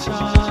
sunshine. 0.00 0.49